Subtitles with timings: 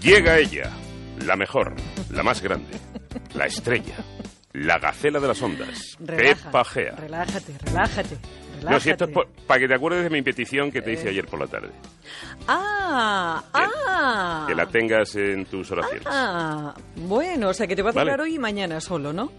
[0.00, 0.70] Llega ella,
[1.26, 1.74] la mejor,
[2.10, 2.70] la más grande,
[3.34, 3.96] la estrella,
[4.52, 6.92] la gacela de las ondas, Relaja, Pepa Gea.
[6.96, 8.16] Relájate, relájate.
[8.16, 8.18] relájate.
[8.70, 9.10] No, si esto es
[9.46, 11.70] para que te acuerdes de mi petición que te hice ayer por la tarde.
[12.48, 14.44] Ah, ah.
[14.48, 16.02] Que la tengas en tus oraciones.
[16.06, 18.10] Ah, bueno, o sea que te va a Vale.
[18.10, 19.30] durar hoy y mañana solo, ¿no?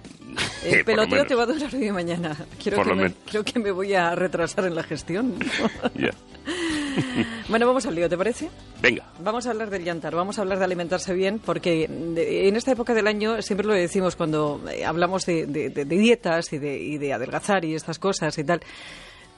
[0.64, 1.28] Eh, El por lo peloteo menos.
[1.28, 2.38] te va a durar hoy y mañana.
[2.64, 3.18] Creo Por que, lo me, menos.
[3.30, 5.36] creo que me voy a retrasar en la gestión.
[5.96, 6.12] Ya.
[7.50, 8.50] bueno, vamos al lío, ¿te parece?
[8.82, 9.04] Venga.
[9.24, 12.94] Vamos a hablar del llantar, vamos a hablar de alimentarse bien, porque en esta época
[12.94, 16.78] del año siempre lo decimos cuando eh, hablamos de, de- de- de dietas y de,
[16.78, 18.62] y de adelgazar y estas cosas y tal.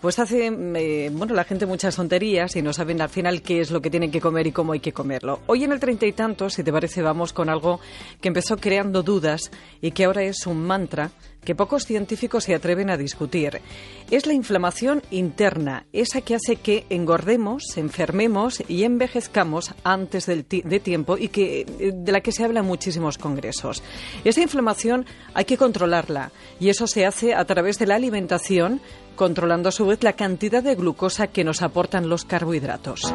[0.01, 3.69] Pues hace, eh, bueno, la gente muchas tonterías y no saben al final qué es
[3.69, 5.41] lo que tienen que comer y cómo hay que comerlo.
[5.45, 7.79] Hoy en el treinta y tantos, si te parece, vamos con algo
[8.19, 11.11] que empezó creando dudas y que ahora es un mantra
[11.43, 13.61] que pocos científicos se atreven a discutir.
[14.09, 21.17] Es la inflamación interna, esa que hace que engordemos, enfermemos y envejezcamos antes de tiempo
[21.17, 23.83] y que, eh, de la que se habla en muchísimos congresos.
[24.23, 28.81] Esa inflamación hay que controlarla y eso se hace a través de la alimentación,
[29.15, 33.13] controlando a su vez la cantidad de glucosa que nos aportan los carbohidratos.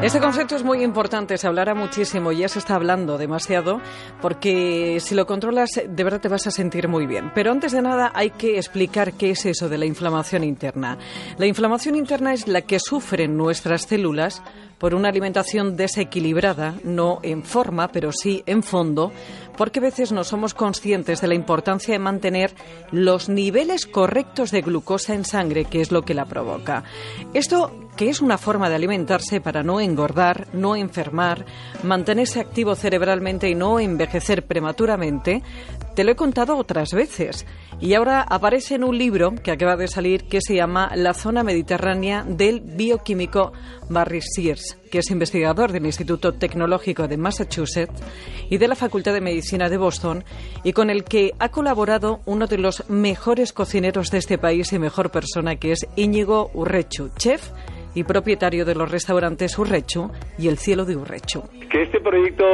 [0.00, 3.80] Este concepto es muy importante, se hablará muchísimo, ya se está hablando demasiado,
[4.22, 7.32] porque si lo controlas de verdad te vas a sentir muy bien.
[7.34, 10.98] Pero antes de nada hay que explicar qué es eso de la inflamación interna.
[11.36, 14.40] La inflamación interna es la que sufren nuestras células
[14.78, 19.10] por una alimentación desequilibrada, no en forma, pero sí en fondo,
[19.58, 22.54] porque a veces no somos conscientes de la importancia de mantener
[22.92, 26.84] los niveles correctos de glucosa en sangre, que es lo que la provoca.
[27.34, 31.44] Esto que es una forma de alimentarse para no engordar, no enfermar,
[31.82, 35.42] mantenerse activo cerebralmente y no envejecer prematuramente,
[35.98, 37.44] te lo he contado otras veces.
[37.80, 41.42] Y ahora aparece en un libro que acaba de salir que se llama La zona
[41.42, 43.52] mediterránea del bioquímico
[43.88, 48.00] Barry Sears, que es investigador del Instituto Tecnológico de Massachusetts
[48.48, 50.22] y de la Facultad de Medicina de Boston,
[50.62, 54.78] y con el que ha colaborado uno de los mejores cocineros de este país y
[54.78, 57.50] mejor persona, que es Íñigo Urrechu, chef
[57.98, 61.42] y propietario de los restaurantes Urrechu y El Cielo de Urrechu.
[61.68, 62.44] Que este proyecto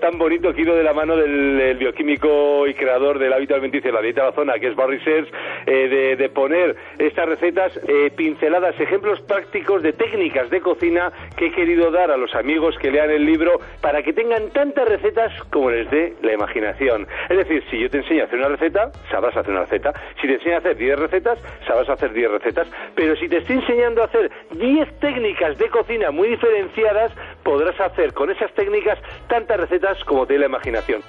[0.00, 3.96] tan bonito que de la mano del, del bioquímico y creador del hábito alimenticio de
[3.96, 5.28] la dieta de la zona, que es Barry Sears,
[5.66, 11.46] eh, de, de poner estas recetas eh, pinceladas, ejemplos prácticos de técnicas de cocina que
[11.46, 15.32] he querido dar a los amigos que lean el libro para que tengan tantas recetas
[15.50, 17.06] como les dé la imaginación.
[17.28, 19.92] Es decir, si yo te enseño a hacer una receta, sabrás hacer una receta.
[20.20, 22.68] Si te enseño a hacer 10 recetas, sabrás hacer 10 recetas.
[22.94, 27.12] Pero si te estoy enseñando a hacer 10 técnicas de cocina muy diferenciadas,
[27.42, 28.98] podrás hacer con esas técnicas
[29.28, 31.02] tantas recetas como te dé la imaginación.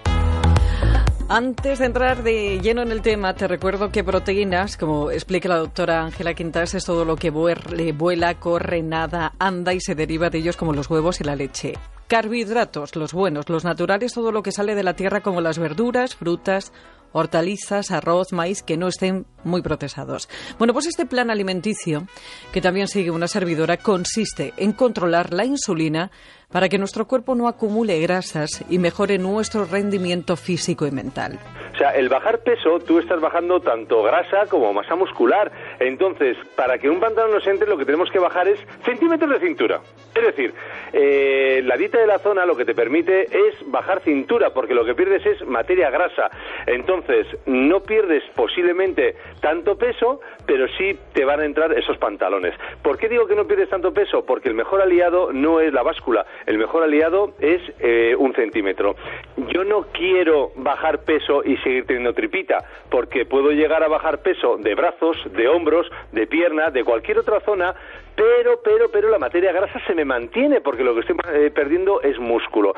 [1.27, 5.57] Antes de entrar de lleno en el tema, te recuerdo que proteínas, como explica la
[5.57, 10.37] doctora Ángela Quintas, es todo lo que vuela, corre, nada, anda y se deriva de
[10.37, 11.73] ellos como los huevos y la leche.
[12.07, 16.15] Carbohidratos, los buenos, los naturales, todo lo que sale de la tierra como las verduras,
[16.15, 16.71] frutas,
[17.17, 20.27] hortalizas, arroz, maíz, que no estén muy procesados.
[20.57, 22.07] Bueno, pues este plan alimenticio,
[22.51, 26.11] que también sigue una servidora, consiste en controlar la insulina
[26.51, 31.39] para que nuestro cuerpo no acumule grasas y mejore nuestro rendimiento físico y mental.
[31.75, 35.51] O sea, el bajar peso, tú estás bajando tanto grasa como masa muscular.
[35.77, 39.45] Entonces, para que un pantalón nos entre, lo que tenemos que bajar es centímetros de
[39.45, 39.81] cintura.
[40.15, 40.53] Es decir,
[40.93, 44.85] eh, la dieta de la zona lo que te permite es bajar cintura, porque lo
[44.85, 46.29] que pierdes es materia grasa.
[46.65, 52.53] Entonces, no pierdes posiblemente tanto peso, pero sí te van a entrar esos pantalones.
[52.81, 54.25] ¿Por qué digo que no pierdes tanto peso?
[54.25, 58.95] Porque el mejor aliado no es la báscula, el mejor aliado es eh, un centímetro.
[59.37, 64.57] Yo no quiero bajar peso y seguir teniendo tripita, porque puedo llegar a bajar peso
[64.57, 67.75] de brazos, de hombros, de pierna, de cualquier otra zona,
[68.15, 72.01] pero, pero, pero la materia grasa se me mantiene, porque lo que estoy eh, perdiendo
[72.01, 72.73] es músculo.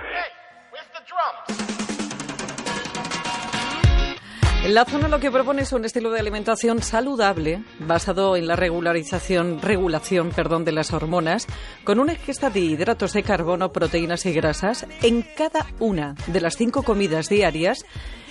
[4.68, 9.62] La zona lo que propone es un estilo de alimentación saludable basado en la regularización,
[9.62, 11.48] regulación, perdón, de las hormonas,
[11.86, 16.58] con una ingesta de hidratos de carbono, proteínas y grasas en cada una de las
[16.58, 17.86] cinco comidas diarias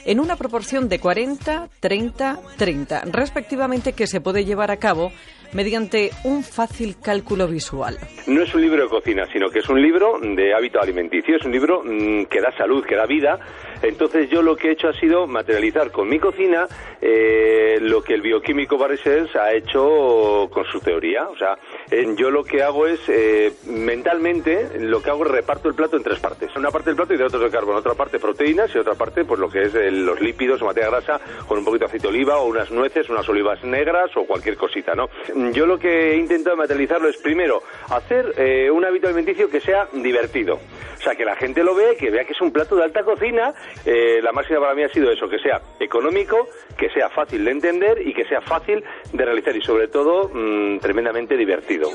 [0.05, 5.12] en una proporción de 40, 30, 30, respectivamente, que se puede llevar a cabo
[5.52, 7.96] mediante un fácil cálculo visual.
[8.26, 11.44] No es un libro de cocina, sino que es un libro de hábito alimenticio, es
[11.46, 13.40] un libro mm, que da salud, que da vida,
[13.82, 16.67] Entonces yo lo que he hecho ha sido materializar con mi cocina
[17.00, 21.28] eh, lo que el bioquímico Barry Sears ha hecho con su teoría.
[21.28, 21.58] O sea,
[22.17, 26.02] yo lo que hago es, eh, mentalmente, lo que hago es reparto el plato en
[26.02, 26.55] tres partes.
[26.56, 29.49] Una parte del plato otros de carbono, otra parte proteínas y otra parte pues lo
[29.49, 32.46] que es los lípidos o materia grasa con un poquito de aceite de oliva o
[32.46, 35.08] unas nueces, unas olivas negras o cualquier cosita, ¿no?
[35.52, 39.88] Yo lo que he intentado materializarlo es primero hacer eh, un hábito alimenticio que sea
[39.93, 40.55] divertido.
[40.55, 43.05] O sea, que la gente lo vea, que vea que es un plato de alta
[43.05, 43.55] cocina.
[43.84, 47.50] Eh, la máxima para mí ha sido eso, que sea económico, que sea fácil de
[47.50, 48.82] entender y que sea fácil
[49.12, 51.90] de realizar y sobre todo mm, tremendamente divertido.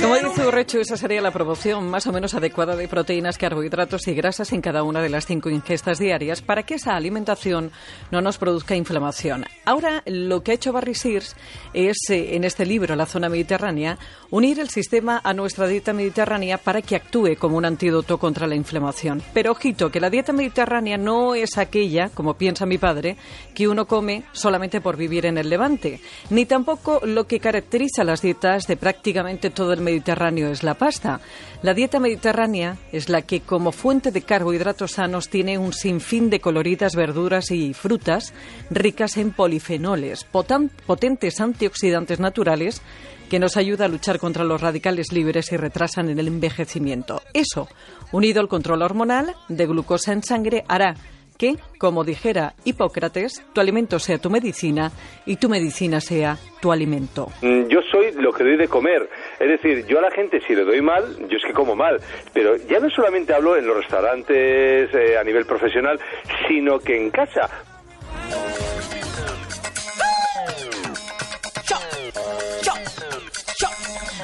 [0.00, 4.14] Como dice Urrecho, esa sería la proporción más o menos adecuada de proteínas, carbohidratos y
[4.14, 7.70] grasas en cada una de las cinco ingestas diarias para que esa alimentación
[8.10, 9.44] no nos produzca inflamación.
[9.64, 11.36] Ahora, lo que ha hecho Barry Sears
[11.72, 13.98] es, eh, en este libro, La zona mediterránea,
[14.30, 18.54] unir el sistema a nuestra dieta mediterránea para que actúe como un antídoto contra la
[18.54, 19.22] inflamación.
[19.34, 23.16] Pero ojito, que la dieta mediterránea no es aquella, como piensa mi padre,
[23.56, 26.00] que uno come solamente por vivir en el Levante,
[26.30, 31.20] ni tampoco lo que caracteriza las dietas de prácticamente todo el Mediterráneo es la pasta.
[31.62, 36.38] La dieta mediterránea es la que, como fuente de carbohidratos sanos, tiene un sinfín de
[36.38, 38.32] coloridas verduras y frutas
[38.70, 42.80] ricas en polifenoles, potentes antioxidantes naturales
[43.28, 47.22] que nos ayuda a luchar contra los radicales libres y retrasan en el envejecimiento.
[47.34, 47.68] Eso,
[48.12, 50.94] unido al control hormonal de glucosa en sangre, hará
[51.38, 54.90] que, como dijera Hipócrates, tu alimento sea tu medicina
[55.24, 57.28] y tu medicina sea tu alimento.
[57.40, 59.08] Mm, yo soy lo que doy de comer.
[59.38, 62.00] Es decir, yo a la gente si le doy mal, yo es que como mal.
[62.34, 66.00] Pero ya no solamente hablo en los restaurantes eh, a nivel profesional,
[66.48, 67.48] sino que en casa.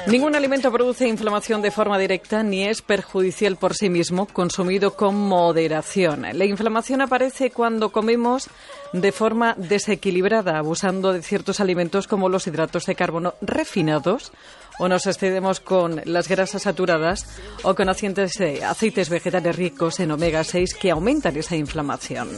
[0.07, 5.15] Ningún alimento produce inflamación de forma directa ni es perjudicial por sí mismo, consumido con
[5.15, 6.27] moderación.
[6.33, 8.47] La inflamación aparece cuando comemos
[8.93, 14.31] de forma desequilibrada, abusando de ciertos alimentos como los hidratos de carbono refinados
[14.79, 20.75] o nos excedemos con las grasas saturadas o con aceites vegetales ricos en omega 6
[20.75, 22.29] que aumentan esa inflamación.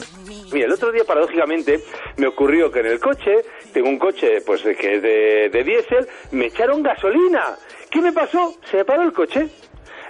[0.51, 1.81] Mira, el otro día, paradójicamente,
[2.18, 3.36] me ocurrió que en el coche,
[3.74, 7.57] tengo un coche pues que es de, de diésel, me echaron gasolina.
[7.89, 8.56] ¿Qué me pasó?
[8.72, 9.48] Se paró el coche.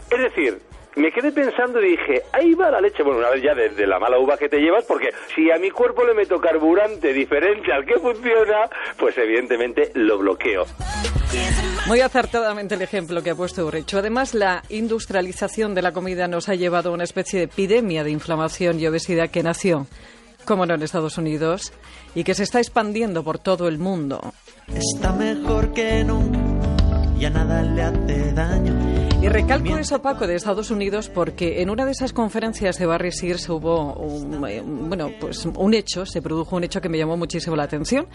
[0.09, 0.59] Es decir,
[0.97, 3.03] me quedé pensando y dije, ahí va la leche.
[3.03, 5.69] Bueno, una vez ya de, la mala uva que te llevas, porque si a mi
[5.69, 10.65] cuerpo le meto carburante diferente al que funciona, pues evidentemente lo bloqueo.
[11.88, 14.00] Muy acertadamente el ejemplo que ha puesto Urecho.
[14.00, 18.12] Además, la industrialización de la comida nos ha llevado a una especie de epidemia de
[18.12, 19.88] inflamación y obesidad que nació
[20.48, 21.74] como no en Estados Unidos,
[22.16, 24.34] y que se está expandiendo por todo el mundo.
[24.74, 26.46] Está mejor que nunca,
[27.19, 28.73] ya nada le hace daño.
[29.21, 33.11] Y recalco eso, Paco, de Estados Unidos, porque en una de esas conferencias de Barry
[33.11, 37.17] Sears hubo un, eh, bueno, pues un hecho, se produjo un hecho que me llamó
[37.17, 38.07] muchísimo la atención.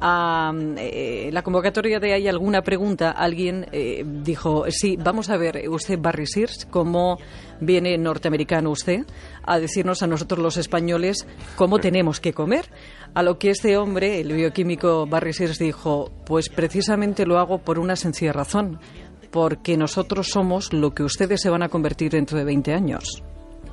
[0.00, 3.12] A eh, la convocatoria de ¿Hay alguna pregunta?
[3.12, 7.18] Alguien eh, dijo, sí, vamos a ver, usted Barry Sears, ¿cómo
[7.60, 9.06] viene norteamericano usted
[9.44, 11.26] a decirnos a nosotros los españoles
[11.56, 12.66] cómo tenemos que comer?
[13.14, 17.78] A lo que este hombre, el bioquímico Barry Sears, dijo, pues precisamente lo hago por
[17.78, 18.78] una sencilla razón
[19.32, 23.22] porque nosotros somos lo que ustedes se van a convertir dentro de 20 años.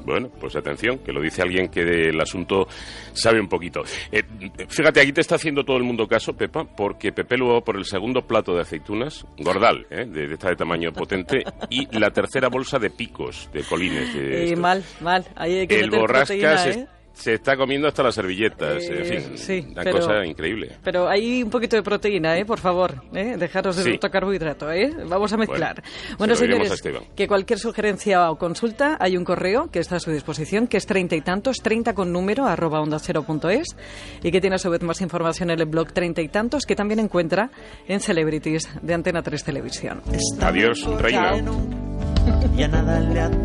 [0.06, 2.68] Bueno, pues atención, que lo dice alguien que del asunto
[3.14, 3.82] sabe un poquito.
[4.12, 4.24] Eh,
[4.68, 7.86] fíjate, aquí te está haciendo todo el mundo caso, Pepa, porque Pepe luego por el
[7.86, 10.06] segundo plato de aceitunas, gordal, ¿eh?
[10.06, 14.14] de, esta de tamaño potente, y la tercera bolsa de picos, de colines.
[14.16, 15.26] De eh, mal, mal.
[15.36, 16.88] Ahí hay que el borrascas ¿eh?
[17.14, 18.84] Se está comiendo hasta las servilletas.
[18.84, 20.78] en fin, sí, una cosa increíble.
[20.84, 22.46] Pero hay un poquito de proteína, ¿eh?
[22.46, 23.36] Por favor, ¿eh?
[23.38, 24.00] dejaros de sí.
[24.00, 24.92] carbohidrato, ¿eh?
[25.08, 25.84] Vamos a mezclar.
[26.18, 26.82] Bueno, señores,
[27.16, 30.86] que cualquier sugerencia o consulta, hay un correo que está a su disposición, que es
[30.86, 33.76] treinta y tantos, treinta con número, arroba onda cero punto es,
[34.24, 36.76] y que tiene a su vez más información en el blog treinta y tantos, que
[36.76, 37.52] también encuentra
[37.88, 40.02] en Celebrities de Antena 3 Televisión.
[40.42, 41.36] Adiós, reina.
[42.56, 43.40] Ya nada le hace